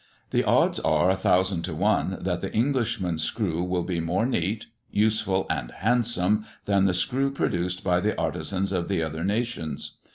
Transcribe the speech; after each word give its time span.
The 0.31 0.43
odds 0.43 0.79
are 0.79 1.11
a 1.11 1.15
thousand 1.15 1.61
to 1.65 1.75
one 1.75 2.17
that 2.21 2.41
the 2.41 2.51
Englishman's 2.51 3.21
screw 3.21 3.61
will 3.63 3.83
be 3.83 3.99
more 3.99 4.25
neat, 4.25 4.65
useful 4.89 5.45
and 5.47 5.69
handsome, 5.69 6.43
than 6.65 6.85
the 6.85 6.93
screw 6.95 7.29
produced 7.29 7.83
by 7.83 7.99
the 7.99 8.17
artisans 8.19 8.71
of 8.71 8.87
the 8.87 9.03
other 9.03 9.23
nations. 9.23 9.99